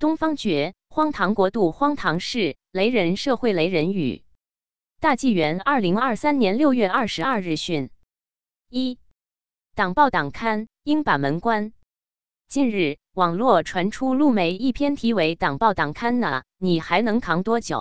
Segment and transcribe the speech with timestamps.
[0.00, 4.22] 东方觉，荒唐国度，荒唐事，雷人社会，雷人语。
[4.98, 7.90] 大纪元二零二三年六月二十二日讯：
[8.70, 8.98] 一，
[9.74, 11.74] 党报党刊应把门关。
[12.48, 17.76] 近日，网络传出陆媒一篇题为《党报党刊呢，你还能扛多久》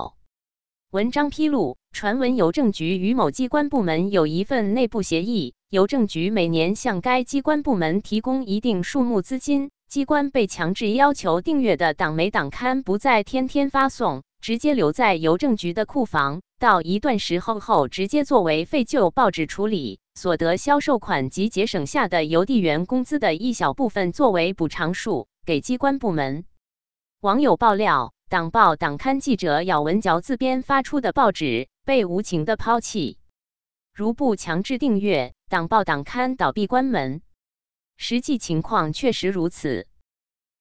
[0.89, 9.71] 文章披露，传闻邮政局与某机关部门有一份内部协议，邮政局每年向该机关部门提供一定数目资金。
[9.89, 26.45] 机关被强制要求订阅的党媒党刊不再天天发送，直接留在邮政局的库房，到一段时候后直接作为废旧报纸处理，所得销售款及节省下的邮递员工资的一小部分作为补偿数给机关部门。
[27.21, 33.17] 网友爆料，党报党刊记者咬文嚼字编发出的报纸被无情的抛弃，
[33.91, 37.23] 如不强制订阅，党报党刊倒闭关门。
[37.99, 39.85] 实际情况确实如此。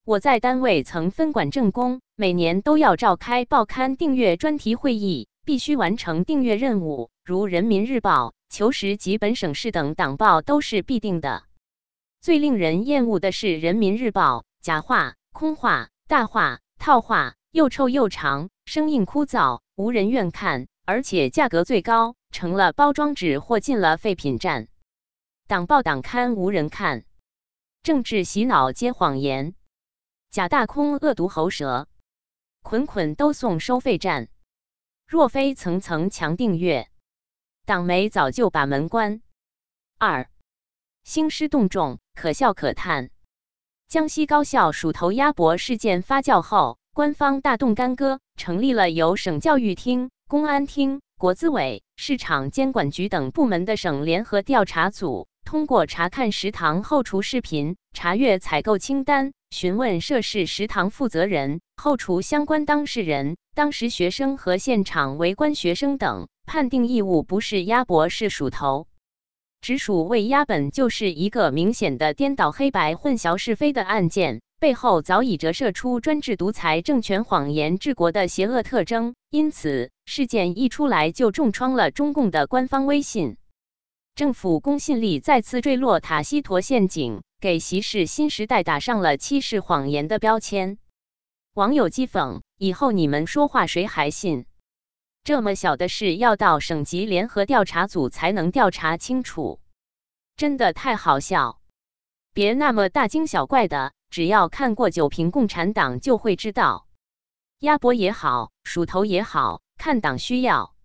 [0.03, 11.43] 我在单位曾分管政工，每年都要召开报刊订阅专题会议，必须完成订阅任务，如《人民日报》、《求实》及本省市等党报都是必定的。
[12.19, 24.67] 最令人厌恶的是《人民日报》，假话、空话、大话、套话，又臭又长，生硬枯燥，无人愿看，而且价格最高，成了包装纸或进了废品站。
[25.47, 27.05] 党报党刊无人看。
[27.81, 29.55] 政治洗脑皆谎言，
[30.29, 31.87] 假大空恶毒喉舌，
[32.61, 34.27] 捆捆都送收费站。
[35.07, 36.89] 若非层层强订阅，
[37.65, 39.21] 党媒早就把门关。
[39.97, 40.29] 二
[41.03, 43.11] 兴师动众，可笑可叹。
[43.87, 55.29] 江西高校鼠头鸭脖事件发酵后，官方大动干戈，成立了由省教育厅、公安厅、国资委、市场监管局等部门的省联合调查组。
[55.49, 68.85] 通过查看食堂后厨视频、查阅采购清单、询问涉事食堂负责人、后厨相关当事人、当时学生和现场围观学生等，判定异物不是鸭脖是鼠头，
[69.59, 79.15] 直属喂鸭本就是一个明显的颠倒黑白、混淆是非的案件，背后早已折射出专制独裁政权谎言治国的邪恶特征。
[79.31, 83.37] 因此，事件一出来就重创了中共的官方威信。
[84.19, 90.77] 政府公信力再次坠落塔西佗陷阱，给习氏新时代打上了欺世谎言的标签。
[91.53, 94.45] 网友讥讽：以后你们说话谁还信？
[95.23, 99.61] 这么小的事要到省级联合调查组才能调查清楚，
[100.35, 101.61] 真的太好笑！
[102.33, 106.87] 别那么大惊小怪的，只要看过《九瓶共产党》就会知道，
[107.59, 110.75] 鸭脖也好，鼠头也好，看党需要，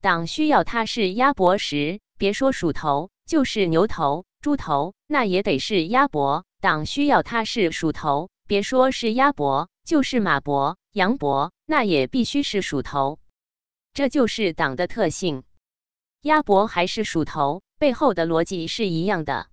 [0.00, 2.00] 党需要他是鸭脖时。
[2.22, 6.44] 别说鼠头，就是牛头、猪头，那也得是鸭脖。
[6.60, 13.18] 党需要它是鼠头，别说是鸭脖，就是马脖、羊脖，那也必须是鼠头。
[13.92, 15.42] 这就是党的特性。
[16.20, 19.48] 鸭脖还是鼠头，背后的逻辑是一样的。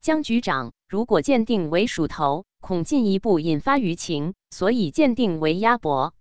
[0.00, 6.14] 江局长，如果鉴定为鼠头，恐进一步引发舆情，所以鉴定为鸭脖。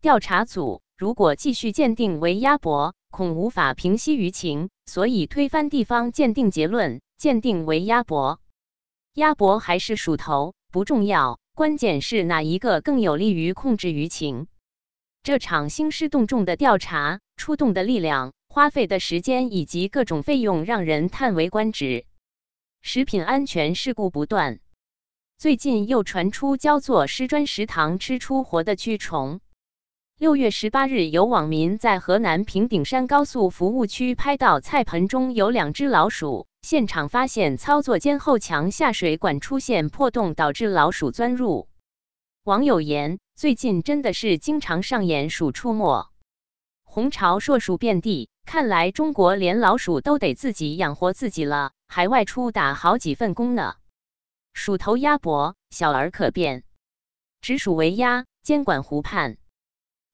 [0.00, 2.94] 调查组如果继续鉴定为鸭脖。
[3.10, 8.40] 恐无法平息舆情，所以推翻地方鉴定结论，鉴定为鸭脖。
[9.14, 14.46] 鸭脖还是鼠头不重要，关键是哪一个更有利于控制舆情。
[15.22, 22.06] 这场兴师动众的调查，出动的力量、花费的时间以及各种费用，让人叹为观止。
[22.80, 24.60] 食品安全事故不断，
[25.36, 29.40] 最近又传出焦作师专食堂吃出活的蛆虫。
[30.20, 41.68] 六月十八日，有网民在河南平顶山高速服务区拍到菜盆中有两只老鼠，现场发现操作间后墙下水管出现破洞，导致老鼠钻入。
[42.44, 46.10] 网友言：最近真的是经常上演鼠出没，
[46.84, 53.76] 红潮硕鼠遍地，看来中国连老鼠都得自己养活自己了，还外出打好几份工呢。
[54.52, 56.62] 鼠头鸭脖，小儿可辨，
[57.40, 59.38] 直属为鸭，监管湖畔。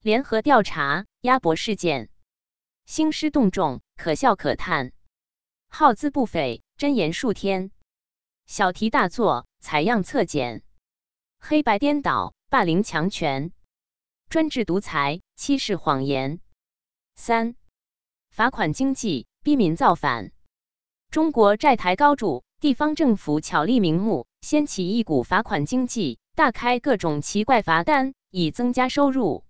[0.02, 2.10] 联合调查鸭脖事件，
[2.84, 4.92] 兴师动众，可笑可叹，
[5.68, 7.72] 耗资不菲，真言数天，
[8.46, 10.62] 小题大做，采样测检，
[11.38, 13.50] 黑白颠倒，霸凌强权，
[14.28, 16.40] 专制独裁，欺世谎言。
[17.16, 17.56] 三
[18.30, 20.30] 罚款经济逼民造反，
[21.10, 29.44] 中国债台高筑，地方政府巧立名目，掀起一股罚款经济，大开各种奇怪罚单，以增加收入。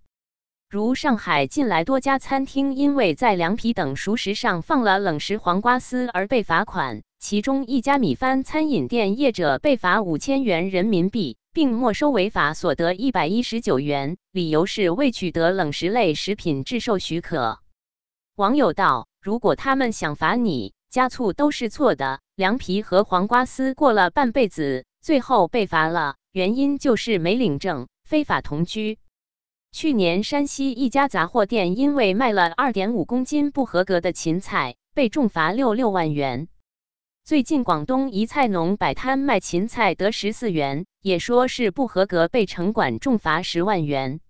[0.69, 17.61] 如上海近来多家餐厅因为在凉皮等熟食上放了冷食黄瓜丝而被罚款，其中一家米饭餐饮店业者被罚五千元人民币，并没收违法所得一百一十九元，理由是未取得冷食类食品制售许可。
[18.35, 22.19] 网友道：“如果他们想罚你，加醋都是错的。
[22.35, 28.99] 凉皮和黄瓜丝过了半辈子，最后被罚了，原因就是没领证，非法同居。”
[29.73, 36.49] 去年山西一家杂货店因为卖了二点五公斤不合格的芹菜，被重罚六六万元。
[37.25, 44.21] 最近，广东一菜农摆摊卖芹菜得十四元，也说是不合格，被城管重罚十万元。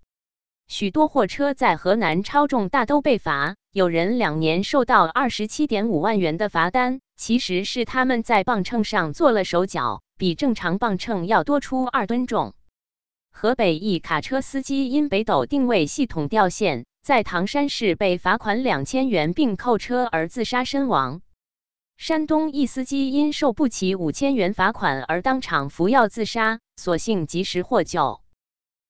[0.67, 12.53] 许多货车在河南超重大都被罚，有人两年受到二十七点五万元的罚单，其实是他们在磅秤上做了手脚，比正常磅秤要多出二吨重。
[13.39, 21.21] 河北一卡车司机因北斗定位系统掉线，在唐山市被罚款两千元并扣车而自杀身亡。
[21.97, 28.21] 山东一司机因受不起五千元罚款而当场服药自杀，所幸及时获救。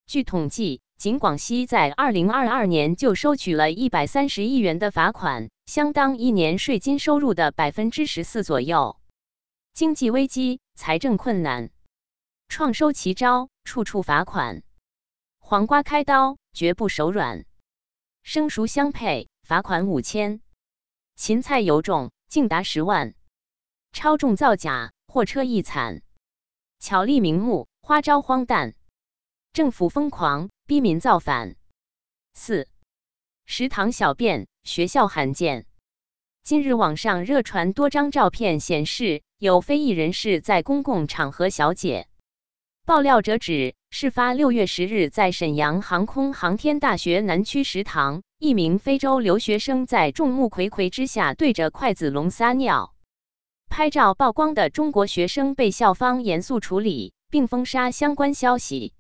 [0.05, 8.95] 据统计，仅广西在二零二二年就收取了一百三十亿元的罚款，相当一年税金收入的百分之十四左右。
[9.73, 11.69] 经济危机，财政困难，
[12.49, 14.63] 创收奇招，处处罚款。
[15.39, 17.45] 黄瓜开刀，绝不手软。
[18.23, 20.41] 生熟相配，罚款五千。
[21.15, 22.11] 芹菜油重。
[22.29, 23.15] 竟达十万，
[23.93, 26.01] 超重造假，货车易惨，
[26.77, 28.75] 巧立名目，花招荒诞，
[29.53, 31.55] 政府疯狂逼民造反。
[32.33, 32.67] 四
[33.45, 35.65] 食堂小便，学校罕见。
[36.43, 42.09] 今日网上热传多张照片，显示有非裔人士在公共场合小解。
[42.87, 48.21] 爆料者指，事发六月十日，在沈阳航空航天大学南区食堂。
[48.39, 52.93] 一名非洲留学生在众目睽睽之下对着筷子笼撒尿，
[53.67, 58.93] 拍照曝光的中国学生被校方严肃处理，并封杀相关消息。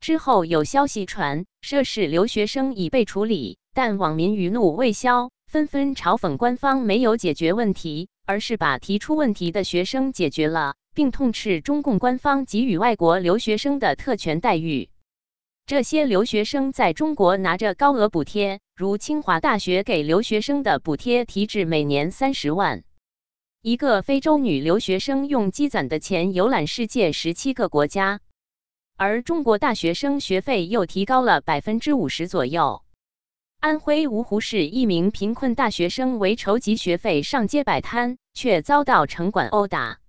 [0.00, 14.90] 之后有消息传，涉事留学生已被处理，但网民余怒未消，纷纷嘲讽官方没有解决问题，而是把提出问题的学生解决了，并痛斥中共官方给予外国留学生的特权待遇。
[15.66, 22.82] 这些留学生在中国拿着高额补贴，如清华大学给留学生的补贴提至每年三十万。
[23.62, 28.20] 一个非洲女留学生用积攒的钱游览世界十七个国家，
[28.96, 32.82] 而中国大学生学费又提高了百分之五十左右。
[33.60, 39.99] 安徽芜湖市一名贫困大学生为筹集学费上街摆摊，却遭到城管殴打。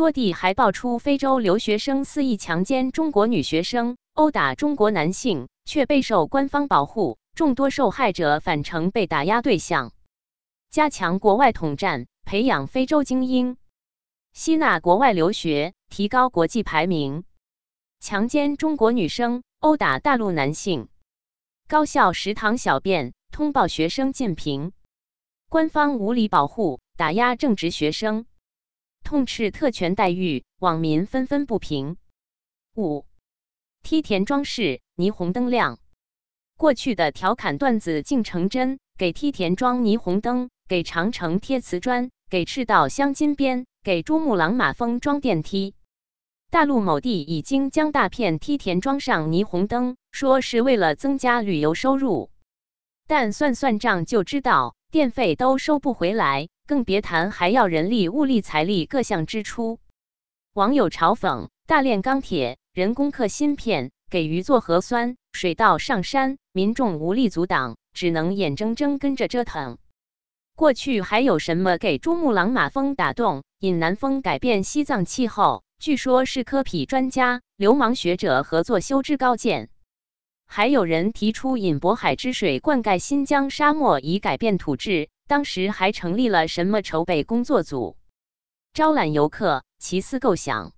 [0.00, 3.98] 多地还爆出非洲留学生肆意强奸中国女学生。
[4.14, 9.92] 殴打中国男性却备受官方保护，众多受害者反成被打压对象。
[10.70, 13.58] 加强国外统战，培养非洲精英，
[14.32, 17.24] 吸纳国外留学，提高国际排名。
[18.00, 20.88] 强奸中国女生，殴打大陆男性。
[21.68, 24.72] 高校食堂小便，通报学生禁评。
[25.50, 28.24] 官方无理保护，打压正直学生。
[29.02, 31.96] 痛斥特权待遇，网民纷纷不平。
[32.76, 33.06] 五。
[33.82, 35.78] 梯田装饰霓虹灯亮，
[36.56, 38.78] 过去的调侃段子竟成真。
[38.98, 45.74] 给梯田装霓虹灯，给长城贴瓷砖，给赤道镶金边，给珠穆朗玛峰装电梯。
[46.50, 52.28] 大陆某地已经将大片梯田装上霓虹灯，说是为了增加旅游收入，
[53.06, 59.80] 但算算账就知道，电费都收不回来，更别谈还要人力、物力、财力各项支出。
[60.52, 62.58] 网友嘲讽：大炼钢铁。
[62.72, 69.78] 人工刻芯片，给鱼做核酸，水稻上山，民众无力阻挡，只能眼睁睁跟着折腾。
[70.54, 75.64] 过去还有什么给珠穆朗玛峰打洞，引南风改变西藏气候？
[75.80, 79.70] 据说是科比专家、流氓学者合作修枝高见。
[80.46, 85.08] 还有人提出引渤海之水灌溉新疆沙漠，以改变土质。
[85.30, 87.96] 当时还成立了什么筹备工作组，
[88.72, 90.72] 招揽游客，奇思构想。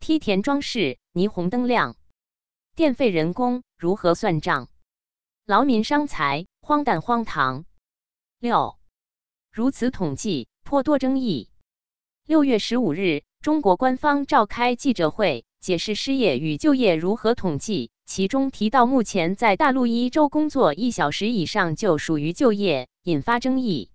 [0.00, 1.96] 梯田装饰，霓虹灯亮，
[2.74, 4.68] 电费人工如何算账？
[5.46, 7.66] 劳民伤财，荒诞荒唐。
[8.40, 8.80] 六，
[9.52, 11.48] 如此统计颇多争议。
[12.26, 23.90] 六月十五日，中国官方召开记者会，解释失业与就业如何统计，其中提到目前在大陆一周工作一小时以上就属于就业，引发争议。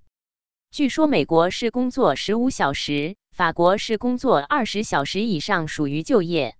[0.69, 3.15] 据说美国是工作十五小时。
[3.31, 6.55] 法国是工作二十小时以上属于就业。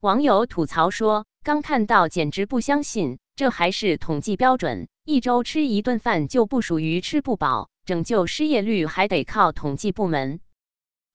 [0.00, 4.88] 网友吐槽说：“刚看到简直不相信，这还是统计标准？
[5.04, 10.40] 一周吃一顿饭就不属于吃不饱，拯救失业率还得靠统计部门。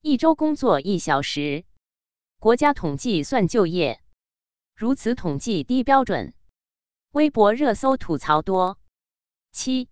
[0.01, 1.65] 一周工作一小时，
[2.39, 3.99] 国家统计算就业，
[4.79, 6.35] 如此统计低标准。
[7.11, 8.77] 微博热搜吐槽多。
[9.51, 9.89] 七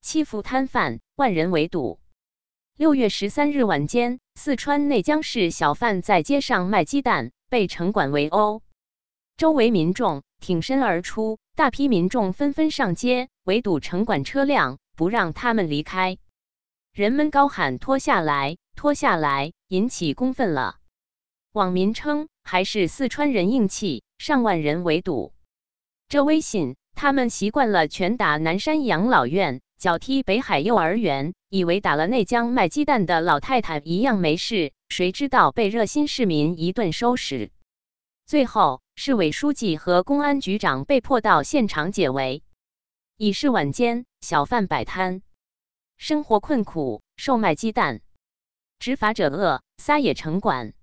[0.00, 2.00] 欺负摊贩，万人围堵。
[2.78, 8.62] 六月十三日晚间，四川内江市小贩在街上卖鸡蛋，被城管围殴，
[9.36, 16.16] 周围民众挺身而出，大批民众纷纷上街围堵城管车辆，不让他们离开。
[16.94, 20.78] 人们高喊“拖下来，拖下来”，引起公愤了。
[21.52, 25.32] 网民称，还是四川人硬气，上万人围堵。
[26.08, 37.50] 这微信，他们习惯了拳打南山养老院，脚踢北海幼儿园，以为打了内江卖鸡蛋的老太太一样没事，谁知道被热心市民一顿收拾。
[38.24, 42.42] 最后，市委书记和公安局长被迫到现场解围。
[43.16, 45.22] 已是晚间，小贩摆摊，
[45.96, 48.00] 生活困苦，售卖鸡蛋，
[48.78, 50.74] 执法者恶，撒野城管，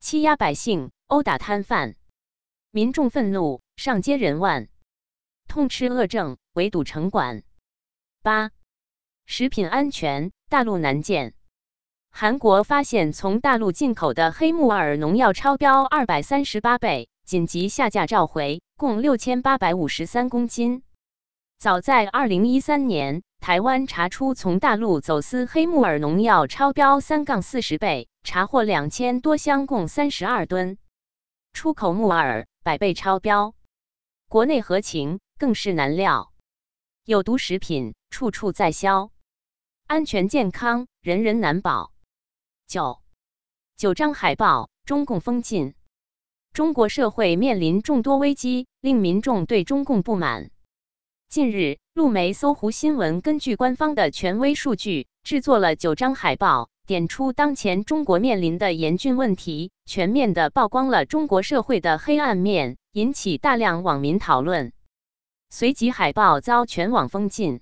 [0.00, 1.96] 欺压百姓，殴打摊贩，
[2.74, 3.62] 民众愤怒。
[3.76, 4.66] 上街人万，
[5.46, 7.44] 痛斥恶政，围堵城管。
[8.20, 8.50] 八、
[9.26, 11.34] 食品安全，大陆难见。
[12.10, 20.82] 韩国发现从大陆进口的黑木耳农药超标二百三十八倍，紧急下架召回，共六千八百五十三公斤。
[21.60, 30.76] 早在二零一三年，台湾查出从大陆走私黑木耳农药超标三杠四十倍，查获两千多箱，共三十二吨。
[31.52, 33.54] 出口木耳百倍超标。
[34.26, 36.32] 国内核情更是难料，
[37.04, 39.10] 有毒食品处处在销，
[39.86, 41.92] 安全健康人人难保。
[42.66, 43.02] 九
[43.76, 45.74] 九张海报，中共封禁。
[46.54, 50.50] 中国社会面临众多危机，令民众对中共不满。
[51.28, 62.76] 近日，路媒搜狐新闻根据官方的权威数据，制作了九张海报，点出当前中国面临的严峻问题，全面的曝光了中国社会的黑暗面。
[62.94, 64.72] 引起大量网民讨论，
[65.50, 67.60] 随即海报遭全网封禁。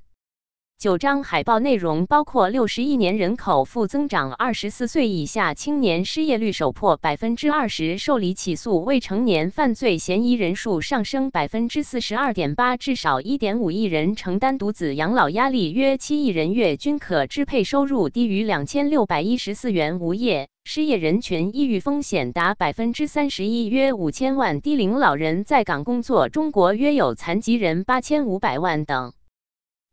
[0.82, 20.48] 九张海报内容包括：六十亿年人口负增长，二十四岁以下青年失业率首破百分之二十，受理起诉未成年犯罪嫌疑人数上升百分之四十二点八，至少一点五亿人承担独子养老压力，约七亿人月均可支配收入低于两千六百一十四元，无业。
[20.64, 29.12] 失业人群抑郁风险达百分之三十一，约五千万低龄老人在岗工作，中国约有残疾人八千五百万等。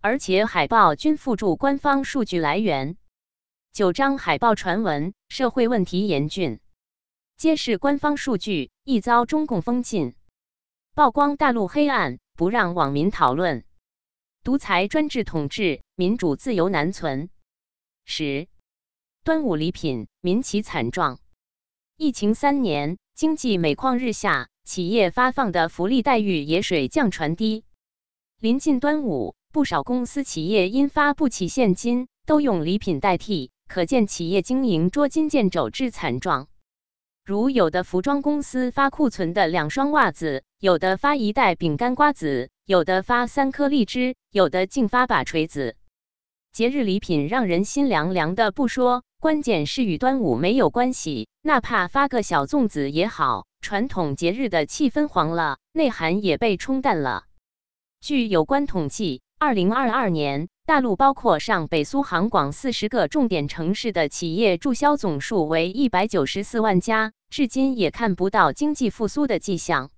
[0.02, 2.96] 而且海报均附注官方数据来源。
[3.74, 6.62] 九张海报传闻社会问题严峻，
[7.36, 10.16] 揭示官方数据易遭中共封禁，
[10.96, 13.66] 曝光大陆黑暗，不让网民讨论。
[14.42, 17.30] 独裁专制统治，民主自由难存。
[18.06, 18.48] 十。
[19.26, 21.20] 端午礼品，民企惨状。
[21.98, 27.66] 疫情三年，经济每况日下，企业发放的福利待遇也水降船低。
[28.40, 36.48] 临近端午，不少公司企业因发不起现金，都用礼品代替，可见企业经营捉襟见肘之惨状。
[37.26, 45.76] 如有的服装公司发库存的两双袜子，有的发一袋饼干瓜子，有的发三颗荔枝，有的竟发把锤子。
[46.52, 49.04] 节日礼品让人心凉凉的不说。
[49.20, 57.26] 关键是与端午没有关系，哪怕发个小粽子也好，传统节日的气氛黄了，内涵也被冲淡了。
[58.00, 69.92] 据有关统计，二零二二年大陆包括上北苏杭广四十个重点城市的企业注销总数为一百九十四万家，至今也看不到经济复苏的迹象。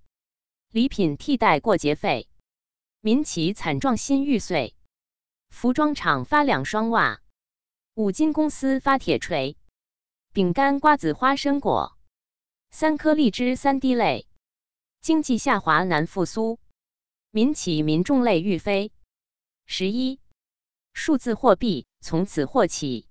[0.71, 2.27] 礼品替代过节费，
[3.01, 4.75] 民企惨状心欲碎，
[5.49, 7.19] 服装厂发两双袜。
[7.95, 9.57] 五金公司发铁锤、
[10.33, 11.97] 饼干、瓜子、花生果，
[12.69, 14.27] 三颗荔枝，三滴泪。
[15.01, 16.59] 经济下滑难复苏，
[17.31, 18.91] 民企民众泪欲飞。
[19.65, 20.19] 十一，
[20.93, 23.07] 数字货币从此祸起。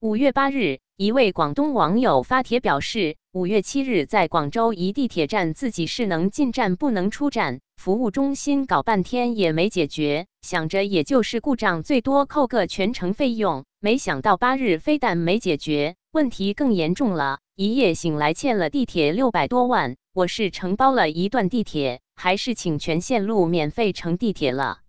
[0.00, 7.60] 五月八日，一位广东网友发帖表示，五月七日在广州一地铁站，自己是能进站不能出站。
[7.76, 13.64] 服务中心搞半天也没解决，想着也就是故障，最多扣个全程费用。
[13.78, 17.40] 没想到八日非但没解决，问题更严重了。
[17.56, 24.80] 一夜醒来欠了地铁六百多万，我是承包了一段地铁，还是请全线路免费乘地铁了。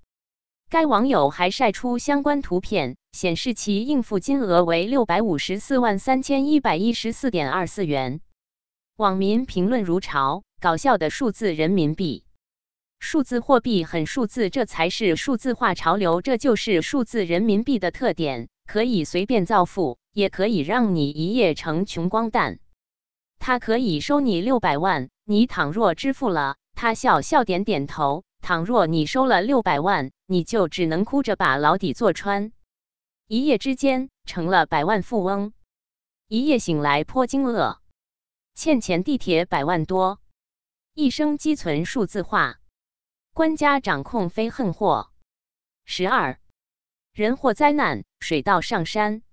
[0.72, 8.22] 该网友还晒出相关图片，显示其应付金额为六百五十四万三千一百一十四点二四元。
[8.96, 12.24] 网民评论如潮，搞笑的数字人民币。
[13.02, 22.60] 数字货币很数字，这才是数字化潮流，这就是数字人民币的特点，可以随便造富，也可以让你一夜成穷光蛋。
[23.40, 25.10] 他可以收你六百万。
[25.26, 28.24] 你倘若支付了，他笑笑点点头。
[28.44, 32.54] 倘若你收了六百万，你就只能哭着把牢底坐穿。
[33.28, 35.52] 一夜之间成了百万富翁，
[36.30, 37.80] 一夜醒来颇惊愕，
[38.56, 40.22] 欠钱地铁百万多，
[40.94, 42.60] 一生积存数字化，
[43.34, 45.12] 官家掌控非横祸。
[45.84, 46.40] 十二
[47.12, 49.24] 人祸灾难，水稻上山。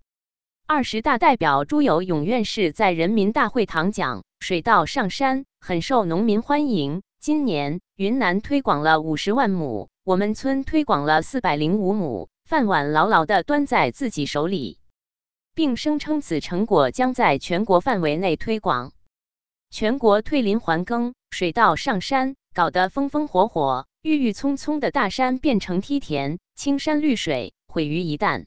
[0.67, 7.03] 二十大代表朱友勇院士在人民大会堂讲：“水稻上山很受农民欢迎。
[7.21, 14.79] 今年云南推广了五十万亩，我们村推广了四百零五亩，饭碗牢牢地端在自己手里，
[15.55, 18.93] 并声称此成果将在全国范围内推广。
[19.69, 28.47] 全国退林还耕，水稻上山，搞得风风火火，郁郁葱葱的大山变成梯田，青山绿水毁于一旦。”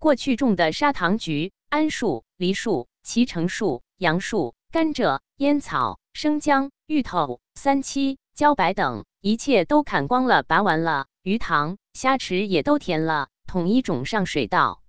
[0.00, 11.06] 过去种的砂糖橘、桉树、梨树、脐橙树、杨树、甘蔗、烟草、生姜、芋头、三七、茭白等，一切都砍光了、拔完了。
[11.22, 14.82] 鱼塘、虾池也都填了，统一种上水稻。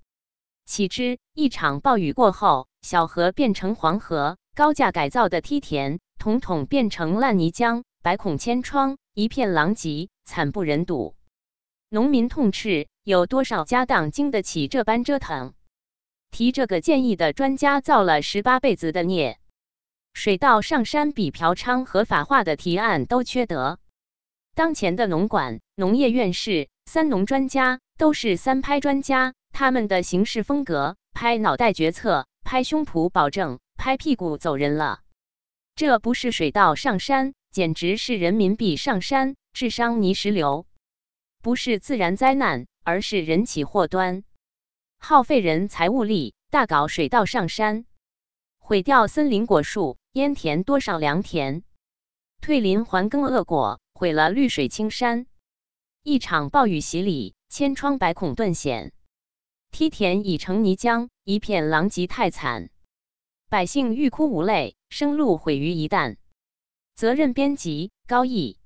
[0.66, 11.16] 岂知一场暴雨过后，小河变成黄河，高架改造的梯田统统变成烂泥浆，百孔千疮，一片狼藉，惨不忍睹。
[11.90, 12.88] 农民痛斥。
[13.06, 15.54] 有多少家当经得起这般折腾？
[16.32, 19.40] 提这个建议的专家造了十八辈子的孽。
[20.14, 23.80] 水稻上山比嫖娼合法化的提案都缺德。
[24.56, 35.02] 当前的农管、农业院士、三农专家都是三拍专家，他们的行事风格：拍脑袋决策，拍胸脯保证，拍屁股走人了。
[35.76, 40.66] 这不是水稻上山，简直是人民币上山，智商泥石流。
[41.42, 42.68] 不是自然灾难。
[42.86, 44.26] 而是人起祸端，
[45.00, 47.86] 耗费人财物力，大搞水稻上山，
[48.66, 51.64] 毁掉森林果树，淹田多少良田，
[52.40, 55.28] 退林还耕恶果，毁了绿水青山。
[56.02, 58.94] 一场暴雨洗礼，千疮百孔顿显，
[59.72, 62.70] 梯田已成泥浆，一片狼藉太惨，
[63.50, 66.16] 百姓欲哭无泪，生路毁于一旦。
[66.96, 68.60] 责任编辑：高毅。